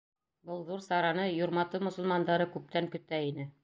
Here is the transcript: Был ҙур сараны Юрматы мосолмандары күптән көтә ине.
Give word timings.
Был 0.51 0.63
ҙур 0.69 0.81
сараны 0.85 1.27
Юрматы 1.33 1.85
мосолмандары 1.87 2.53
күптән 2.59 2.95
көтә 2.97 3.27
ине. 3.33 3.53